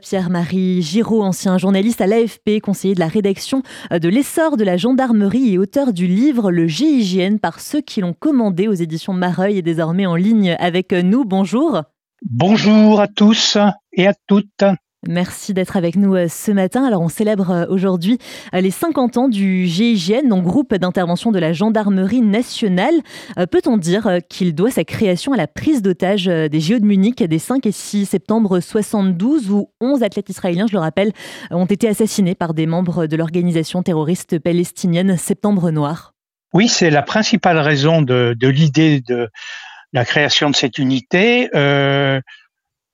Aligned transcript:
Pierre-Marie 0.00 0.82
Giraud, 0.82 1.22
ancien 1.22 1.58
journaliste 1.58 2.00
à 2.00 2.06
l'AFP, 2.06 2.60
conseiller 2.62 2.94
de 2.94 3.00
la 3.00 3.08
rédaction 3.08 3.62
de 3.90 4.08
l'essor 4.08 4.56
de 4.56 4.64
la 4.64 4.76
gendarmerie 4.76 5.54
et 5.54 5.58
auteur 5.58 5.92
du 5.92 6.06
livre 6.06 6.50
Le 6.50 6.66
GIGN 6.66 7.38
par 7.38 7.60
ceux 7.60 7.80
qui 7.80 8.00
l'ont 8.00 8.14
commandé 8.14 8.68
aux 8.68 8.74
éditions 8.74 9.12
Mareuil 9.12 9.58
et 9.58 9.62
désormais 9.62 10.06
en 10.06 10.16
ligne 10.16 10.56
avec 10.58 10.92
nous. 10.92 11.24
Bonjour. 11.24 11.82
Bonjour 12.22 13.00
à 13.00 13.08
tous 13.08 13.56
et 13.92 14.06
à 14.06 14.14
toutes. 14.26 14.64
Merci 15.08 15.54
d'être 15.54 15.78
avec 15.78 15.96
nous 15.96 16.14
euh, 16.14 16.28
ce 16.28 16.50
matin. 16.50 16.84
Alors, 16.84 17.00
on 17.00 17.08
célèbre 17.08 17.50
euh, 17.50 17.66
aujourd'hui 17.70 18.18
euh, 18.54 18.60
les 18.60 18.70
50 18.70 19.16
ans 19.16 19.28
du 19.28 19.66
GIGN, 19.66 20.28
donc 20.28 20.44
groupe 20.44 20.74
d'intervention 20.74 21.32
de 21.32 21.38
la 21.38 21.54
gendarmerie 21.54 22.20
nationale. 22.20 22.94
Peut-on 23.50 23.78
dire 23.78 24.18
qu'il 24.28 24.54
doit 24.54 24.70
sa 24.70 24.84
création 24.84 25.32
à 25.32 25.36
la 25.36 25.46
prise 25.46 25.80
d'otage 25.80 26.26
des 26.26 26.60
JO 26.60 26.78
de 26.78 26.84
Munich 26.84 27.22
des 27.22 27.38
5 27.38 27.64
et 27.66 27.72
6 27.72 28.06
septembre 28.06 28.60
72, 28.60 29.50
où 29.50 29.70
11 29.80 30.02
athlètes 30.02 30.28
israéliens, 30.28 30.66
je 30.66 30.74
le 30.74 30.80
rappelle, 30.80 31.12
ont 31.50 31.64
été 31.64 31.88
assassinés 31.88 32.34
par 32.34 32.52
des 32.52 32.66
membres 32.66 33.06
de 33.06 33.16
l'organisation 33.16 33.82
terroriste 33.82 34.38
palestinienne 34.38 35.16
Septembre 35.16 35.70
Noir? 35.70 36.12
Oui, 36.52 36.68
c'est 36.68 36.90
la 36.90 37.02
principale 37.02 37.58
raison 37.58 38.02
de, 38.02 38.36
l'idée 38.42 39.00
de 39.00 39.28
la 39.92 40.04
création 40.04 40.50
de 40.50 40.56
cette 40.56 40.78
unité. 40.78 41.48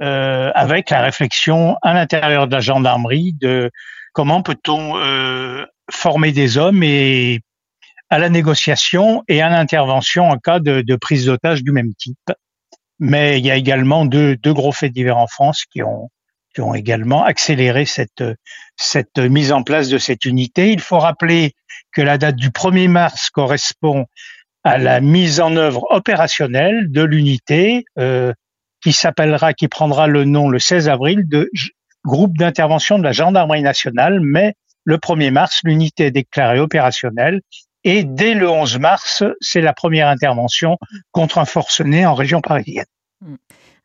Avec 0.00 0.91
la 0.91 1.00
réflexion 1.02 1.77
à 1.82 1.95
l'intérieur 1.95 2.46
de 2.48 2.54
la 2.54 2.60
gendarmerie 2.60 3.32
de 3.41 3.70
comment 4.16 4.41
peut-on 4.41 4.96
euh, 4.96 5.66
former 5.91 6.32
des 6.32 6.56
hommes 6.56 6.82
et 6.82 7.41
à 8.09 8.18
la 8.18 8.30
négociation 8.30 9.23
et 9.28 9.42
à 9.42 9.51
l'intervention 9.51 10.30
en 10.30 10.38
cas 10.38 10.59
de, 10.59 10.80
de 10.80 10.96
prise 10.96 11.27
d'otage 11.27 11.62
du 11.62 11.70
même 11.70 11.92
type. 11.98 12.32
Mais 12.98 13.38
il 13.38 13.45
y 13.45 13.51
a 13.51 13.56
également 13.56 14.06
deux, 14.06 14.34
deux 14.37 14.54
gros 14.54 14.73
faits 14.73 14.95
divers 14.95 15.18
en 15.18 15.27
France 15.27 15.64
qui 15.70 15.82
ont, 15.82 16.09
qui 16.54 16.62
ont 16.62 16.73
également 16.73 17.24
accéléré 17.24 17.84
cette, 17.84 18.24
cette 18.76 19.18
mise 19.18 19.52
en 19.52 19.62
place 19.62 19.90
de 19.90 19.98
cette 19.98 20.24
unité. 20.24 20.73
Il 20.73 20.80
faut 20.80 20.98
rappeler 20.98 21.52
que 21.93 22.01
la 22.01 22.16
date 22.16 22.37
du 22.37 22.49
1er 22.49 22.88
mars 22.88 23.28
correspond 23.28 24.06
à 24.65 24.78
la 24.78 25.02
mise 25.02 25.40
en 25.40 25.56
œuvre 25.56 25.87
opérationnelle 25.90 26.90
de 26.90 27.02
l'unité 27.02 27.84
euh, 27.99 28.32
qui 28.82 28.93
s'appellera, 28.93 29.52
qui 29.52 29.69
prendra 29.69 30.07
le 30.07 30.24
nom 30.24 30.49
le 30.49 30.59
16 30.59 30.88
avril 30.88 31.29
de 31.29 31.51
groupe 32.05 32.37
d'intervention 32.38 32.99
de 32.99 33.05
la 33.05 33.13
gendarmerie 33.13 33.63
nationale, 33.63 34.21
mais 34.21 34.55
le 34.85 34.96
1er 34.99 35.30
mars, 35.30 35.60
l'unité 35.65 36.07
est 36.07 36.10
déclarée 36.13 36.60
opérationnelle 36.60 37.41
et 37.83 38.05
dès 38.05 38.35
le 38.35 38.49
11 38.49 38.79
mars, 38.79 39.23
c'est 39.41 39.60
la 39.60 39.73
première 39.73 40.09
intervention 40.09 40.77
contre 41.13 41.38
un 41.38 41.45
forcené 41.45 42.05
en 42.05 42.15
région 42.15 42.41
parisienne. 42.41 42.87
Hmm. 43.21 43.37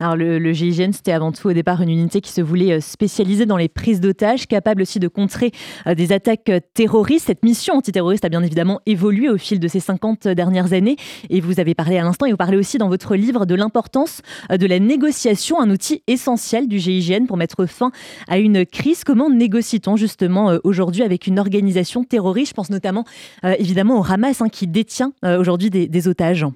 Alors 0.01 0.15
le, 0.15 0.51
GIGN, 0.51 0.93
c'était 0.93 1.11
avant 1.11 1.31
tout 1.31 1.47
au 1.47 1.53
départ 1.53 1.79
une 1.79 1.91
unité 1.91 2.21
qui 2.21 2.31
se 2.31 2.41
voulait 2.41 2.71
euh, 2.71 2.79
spécialiser 2.79 3.45
dans 3.45 3.55
les 3.55 3.69
prises 3.69 4.01
d'otages, 4.01 4.47
capable 4.47 4.81
aussi 4.81 4.97
de 4.97 5.07
contrer 5.07 5.51
euh, 5.85 5.93
des 5.93 6.11
attaques 6.11 6.49
euh, 6.49 6.59
terroristes. 6.73 7.27
Cette 7.27 7.43
mission 7.43 7.75
antiterroriste 7.75 8.25
a 8.25 8.29
bien 8.29 8.41
évidemment 8.41 8.79
évolué 8.87 9.29
au 9.29 9.37
fil 9.37 9.59
de 9.59 9.67
ces 9.67 9.79
50 9.79 10.27
dernières 10.29 10.73
années. 10.73 10.95
Et 11.29 11.39
vous 11.39 11.59
avez 11.59 11.75
parlé 11.75 11.99
à 11.99 12.03
l'instant, 12.03 12.25
et 12.25 12.31
vous 12.31 12.37
parlez 12.37 12.57
aussi 12.57 12.79
dans 12.79 12.89
votre 12.89 13.15
livre 13.15 13.45
de 13.45 13.53
l'importance 13.53 14.23
de 14.49 14.65
la 14.65 14.79
négociation, 14.79 15.61
un 15.61 15.69
outil 15.69 16.01
essentiel 16.07 16.67
du 16.67 16.79
GIGN 16.79 17.27
pour 17.27 17.37
mettre 17.37 17.67
fin 17.67 17.91
à 18.27 18.39
une 18.39 18.65
crise. 18.65 19.03
Comment 19.03 19.29
négocie-t-on 19.29 19.97
justement 19.97 20.57
aujourd'hui 20.63 21.03
avec 21.03 21.27
une 21.27 21.37
organisation 21.37 22.03
terroriste? 22.03 22.49
Je 22.49 22.55
pense 22.55 22.71
notamment 22.71 23.05
évidemment 23.43 23.99
au 23.99 24.03
Hamas 24.03 24.41
hein, 24.41 24.49
qui 24.49 24.65
détient 24.65 25.13
aujourd'hui 25.23 25.69
des 25.69 26.07
otages 26.07 26.47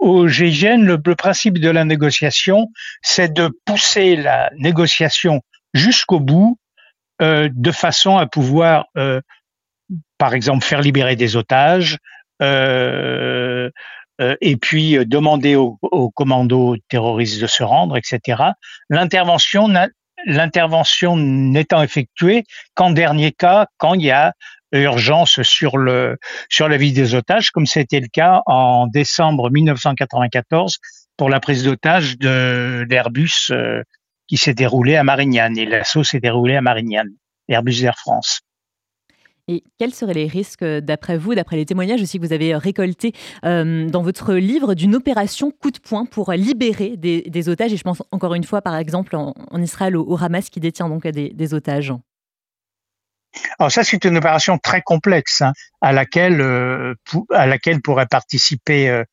au 0.00 0.26
GIGN, 0.28 0.82
le, 0.82 0.98
principe 1.14 1.58
de 1.58 1.68
la 1.68 1.84
négociation, 1.84 2.68
c'est 3.02 3.32
de 3.32 3.50
pousser 3.66 4.16
la 4.16 4.50
négociation 4.56 5.42
jusqu'au 5.74 6.18
bout, 6.18 6.58
euh, 7.22 7.48
de 7.52 7.70
façon 7.70 8.16
à 8.16 8.26
pouvoir, 8.26 8.86
euh, 8.96 9.20
par 10.18 10.34
exemple, 10.34 10.64
faire 10.64 10.80
libérer 10.80 11.16
des 11.16 11.36
otages, 11.36 11.98
euh, 12.42 13.70
et 14.40 14.56
puis 14.56 14.98
demander 15.06 15.56
aux, 15.56 16.10
commandos 16.10 16.76
terroristes 16.88 17.40
de 17.40 17.46
se 17.46 17.62
rendre, 17.62 17.96
etc. 17.96 18.42
L'intervention 18.90 19.68
n'étant 21.16 21.82
effectuée 21.82 22.44
qu'en 22.74 22.90
dernier 22.90 23.32
cas, 23.32 23.66
quand 23.78 23.94
il 23.94 24.02
y 24.02 24.10
a 24.10 24.34
urgence 24.72 25.42
sur 25.42 25.76
le 25.76 26.16
sur 26.48 26.68
la 26.68 26.76
vie 26.76 26.92
des 26.92 27.14
otages, 27.14 27.50
comme 27.50 27.66
c'était 27.66 28.00
le 28.00 28.08
cas 28.08 28.42
en 28.46 28.86
décembre 28.86 29.50
1994 29.50 30.78
pour 31.16 31.28
la 31.28 31.40
prise 31.40 31.64
d'otage 31.64 32.18
de 32.18 32.86
l'Airbus 32.88 33.50
euh, 33.50 33.82
qui 34.26 34.36
s'est 34.36 34.54
déroulé 34.54 34.96
à 34.96 35.04
Marignane 35.04 35.58
et 35.58 35.66
l'assaut 35.66 36.04
s'est 36.04 36.20
déroulé 36.20 36.56
à 36.56 36.62
Marignane, 36.62 37.10
Airbus 37.48 37.82
Air 37.82 37.98
France. 37.98 38.40
Et 39.48 39.64
quels 39.78 39.92
seraient 39.92 40.14
les 40.14 40.28
risques, 40.28 40.64
d'après 40.64 41.18
vous, 41.18 41.34
d'après 41.34 41.56
les 41.56 41.66
témoignages 41.66 42.00
aussi 42.00 42.20
que 42.20 42.24
vous 42.24 42.32
avez 42.32 42.54
récoltés 42.54 43.12
euh, 43.44 43.88
dans 43.88 44.02
votre 44.02 44.34
livre, 44.34 44.74
d'une 44.74 44.94
opération 44.94 45.50
coup 45.50 45.72
de 45.72 45.78
poing 45.80 46.06
pour 46.06 46.30
libérer 46.30 46.96
des, 46.96 47.48
otages? 47.48 47.72
Et 47.72 47.76
je 47.76 47.82
pense 47.82 48.02
encore 48.12 48.34
une 48.34 48.44
fois, 48.44 48.62
par 48.62 48.76
exemple, 48.76 49.16
en, 49.16 49.34
Israël, 49.60 49.96
au, 49.96 50.16
Hamas 50.22 50.50
qui 50.50 50.60
détient 50.60 50.88
donc 50.88 51.06
des 51.06 51.54
otages. 51.54 51.92
Alors 53.58 53.70
ça, 53.70 53.84
c'est 53.84 54.04
une 54.04 54.16
opération 54.16 54.58
très 54.58 54.82
complexe 54.82 55.42
hein, 55.42 55.52
à 55.80 55.92
laquelle 55.92 56.40
euh, 56.40 56.94
à 57.32 57.46
laquelle 57.46 57.80
pourrait 57.80 58.06
participer 58.06 58.88
euh, 58.88 59.04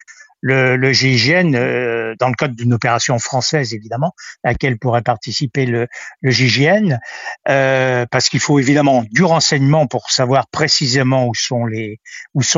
le, 0.42 0.92
GIGN 0.94 1.56
euh, 1.56 2.16
dans 2.20 2.30
le 2.30 2.36
cadre 2.36 2.56
d'une 2.56 2.74
opération 2.74 3.20
française 3.20 3.74
évidemment, 3.74 4.14
à 4.44 4.50
laquelle 4.50 4.78
pourrait 4.78 5.02
participer 5.02 5.66
le, 5.66 5.88
GIGN, 6.24 6.98
parce 7.46 8.30
qu'il 8.30 8.40
faut 8.40 8.60
évidemment 8.60 9.04
du 9.12 9.24
renseignement 9.24 9.88
pour 9.88 10.12
savoir 10.12 10.48
précisément 10.48 11.28
où 11.28 11.34
sont 11.36 11.66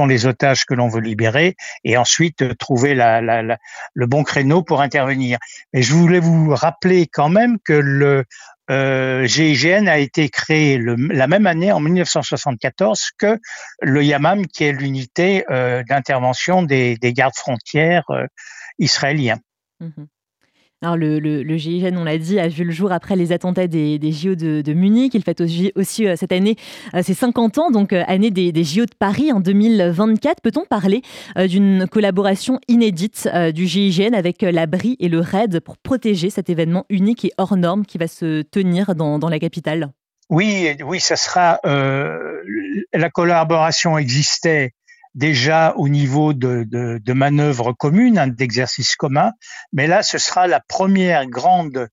les 0.06 0.26
otages 0.26 0.66
que 0.66 0.74
l'on 0.74 0.90
veut 0.90 1.02
libérer, 1.02 1.56
et 1.84 1.98
ensuite 1.98 2.58
trouver 2.58 2.94
le 2.94 4.06
bon 4.06 4.24
créneau 4.24 4.62
pour 4.62 4.82
intervenir. 4.82 5.38
Mais 5.74 5.82
je 5.82 5.94
voulais 5.94 6.20
vous 6.20 6.54
rappeler 6.54 7.08
quand 7.08 7.30
même 7.30 7.58
que 7.64 7.74
le 7.74 8.26
euh, 8.70 9.26
GIGN 9.26 9.88
a 9.88 9.98
été 9.98 10.30
créé 10.30 10.78
la 10.78 11.28
même 11.28 11.48
année, 11.48 11.72
en 11.72 11.80
1974, 11.80 13.12
que 13.18 13.40
le 13.82 14.04
YAMAM, 14.04 14.48
qui 14.48 14.66
est 14.66 14.72
l'unité 14.72 15.46
euh, 15.50 15.84
d'intervention 15.84 16.64
des, 16.64 16.98
gardes 17.02 17.36
frontières 17.36 18.10
euh, 18.12 18.26
israéliens. 18.78 19.40
Mmh 19.80 20.06
alors 20.82 20.96
le, 20.96 21.20
le, 21.20 21.58
GIGN, 21.58 21.98
on 21.98 22.06
l'a 22.06 22.18
dit, 22.18 22.40
a 22.40 22.48
vu 22.48 22.64
le 22.64 22.72
jour 22.72 22.94
après 22.94 23.18
les 23.18 23.34
attentats 23.34 23.68
des, 23.68 24.00
JO 24.14 24.36
de, 24.36 24.74
Munich. 24.74 25.14
Il 25.14 25.24
fête 25.24 25.42
aussi, 25.42 25.74
euh, 26.08 26.16
cette 26.16 26.32
année 26.32 26.56
euh, 26.94 27.04
ses 27.04 27.14
50 27.14 27.58
ans, 27.58 27.70
donc 27.70 27.92
euh, 27.92 28.04
année 28.08 28.32
des, 28.32 28.64
JO 28.64 28.86
de 28.86 28.96
Paris 28.98 29.34
en 29.34 29.42
2024. 29.42 30.42
Peut-on 30.42 30.64
parler 30.64 31.02
d'une 31.36 31.86
collaboration 31.88 32.62
inédite 32.70 33.28
du 33.54 33.68
GIGN 33.68 34.14
avec 34.14 34.42
l'abri 34.42 34.96
et 35.02 35.10
le 35.10 35.20
RAID 35.20 35.60
pour 35.60 35.78
protéger 35.78 36.30
cet 36.30 36.50
événement 36.50 36.86
unique 36.90 37.26
et 37.26 37.32
hors 37.38 37.58
norme 37.58 37.86
qui 37.86 37.98
va 37.98 38.08
se 38.08 38.42
tenir 38.44 38.96
dans, 38.96 39.20
dans 39.20 39.30
la 39.30 39.40
capitale? 39.40 39.92
Oui, 40.30 40.70
oui, 40.86 41.02
ça 41.02 41.18
sera. 41.18 41.60
la 41.64 43.10
collaboration 43.10 43.98
existait 43.98 44.72
déjà 45.20 45.74
au 45.76 45.90
niveau 45.90 46.34
de, 46.34 46.64
de, 46.66 47.00
de 47.04 47.14
manœuvres 47.14 47.74
communes, 47.74 48.18
hein, 48.18 48.28
d'exercices 48.28 48.96
communs, 48.96 49.34
mais 49.74 49.86
là, 49.86 50.02
ce 50.02 50.18
sera 50.18 50.48
la 50.48 50.62
première 50.62 51.28
grande 51.28 51.90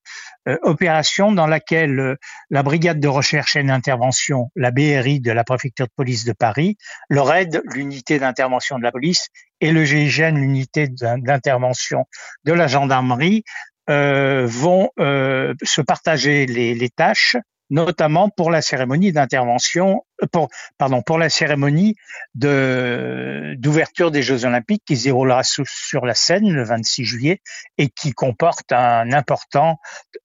euh, 0.49 0.57
opération 0.63 1.33
dans 1.33 1.49
laquelle 1.49 1.99
euh, 1.99 2.17
la 2.51 2.63
brigade 2.63 3.01
de 3.01 3.09
recherche 3.09 3.57
et 3.57 3.65
d'intervention, 3.65 4.51
la 4.55 4.71
BRI 4.71 5.21
de 5.21 5.33
la 5.33 5.43
préfecture 5.43 5.87
de 5.87 5.93
police 5.97 6.25
de 6.25 6.33
Paris, 6.33 6.77
le 7.09 7.21
RAID, 7.21 7.63
l'unité 7.65 8.21
d'intervention 8.21 8.79
de 8.79 8.85
la 8.85 8.93
police, 8.93 9.29
et 9.61 9.73
le 9.73 9.85
GIGN, 9.85 10.37
l'unité 10.37 10.89
d'intervention 10.89 12.05
de 12.45 12.53
la 12.53 12.69
gendarmerie, 12.69 13.43
euh, 13.89 14.47
vont 14.47 14.91
se 14.99 15.81
partager 15.81 16.47
les 16.47 16.91
tâches 16.91 17.37
notamment 17.71 18.29
pour 18.29 18.51
la 18.51 18.63
cérémonie 18.63 19.13
d'intervention, 19.13 20.05
euh, 20.23 20.27
pour, 20.31 20.49
pardon, 20.79 21.03
pour 21.03 21.19
la 21.19 21.29
cérémonie 21.29 21.97
d'ouverture 22.35 24.11
des 24.11 24.23
Jeux 24.23 24.45
Olympiques 24.45 24.83
qui 24.87 24.97
se 24.97 25.05
déroulera 25.05 25.43
sur 25.43 26.07
la 26.07 26.15
Seine 26.15 26.51
le 26.51 26.65
26 26.65 27.05
juillet 27.05 27.41
et 27.79 27.89
qui 27.89 28.13
comporte 28.13 28.73
un 28.73 29.13
important 29.13 29.79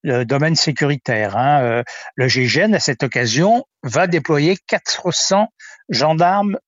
euh, 0.06 0.24
domaine 0.24 0.56
sécuritaire. 0.56 1.36
Hein. 1.36 1.62
Euh, 1.62 1.82
le 2.16 2.28
GIGN, 2.28 2.74
à 2.74 2.80
cette 2.80 3.02
occasion, 3.02 3.64
va 3.82 4.06
déployer 4.06 4.56
400 4.66 5.48
gendarmes 5.88 6.58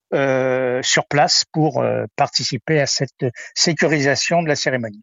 sur 0.82 1.06
place 1.08 1.44
pour 1.50 1.84
participer 2.14 2.81
à 2.81 2.87
cette 2.87 3.26
sécurisation 3.56 4.43
de 4.43 4.49
la 4.49 4.54
cérémonie. 4.54 5.02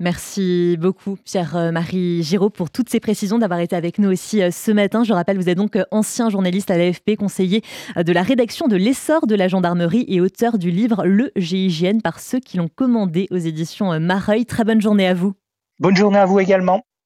Merci 0.00 0.78
beaucoup, 0.80 1.18
Pierre-Marie 1.26 2.22
Giraud, 2.22 2.48
pour 2.48 2.70
toutes 2.70 2.88
ces 2.88 3.00
précisions, 3.00 3.38
d'avoir 3.38 3.60
été 3.60 3.76
avec 3.76 3.98
nous 3.98 4.10
aussi 4.10 4.42
euh, 4.42 4.50
ce 4.50 4.70
matin. 4.70 5.04
Je 5.04 5.12
rappelle, 5.12 5.36
vous 5.36 5.50
êtes 5.50 5.58
donc 5.58 5.76
euh, 5.76 5.84
ancien 5.90 6.30
journaliste 6.30 6.70
à 6.70 6.78
l'AFP, 6.78 7.16
conseiller 7.18 7.62
euh, 7.98 8.02
de 8.02 8.10
la 8.10 8.22
rédaction 8.22 8.66
de 8.66 8.76
l'essor 8.76 9.26
de 9.26 9.34
la 9.34 9.46
gendarmerie 9.46 10.06
et 10.08 10.22
auteur 10.22 10.56
du 10.56 10.70
livre 10.70 11.04
Le 11.04 11.30
GIGN 11.36 12.00
par 12.02 12.18
ceux 12.18 12.40
qui 12.40 12.56
l'ont 12.56 12.70
commandé 12.74 13.28
aux 13.30 13.36
éditions 13.36 14.00
Mareuil. 14.00 14.46
Très 14.46 14.64
bonne 14.64 14.80
journée 14.80 15.06
à 15.06 15.12
vous. 15.12 15.34
Bonne 15.80 15.96
journée 15.96 16.18
à 16.18 16.24
vous 16.24 16.40
également. 16.40 16.82